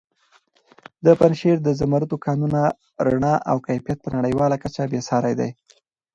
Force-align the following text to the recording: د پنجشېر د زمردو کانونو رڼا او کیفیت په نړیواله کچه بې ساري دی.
د 1.05 1.07
پنجشېر 1.19 1.57
د 1.63 1.69
زمردو 1.79 2.17
کانونو 2.25 2.61
رڼا 3.07 3.35
او 3.49 3.57
کیفیت 3.67 3.97
په 4.03 4.09
نړیواله 4.17 4.55
کچه 4.63 4.83
بې 4.91 4.99
ساري 5.09 5.33
دی. 5.39 5.49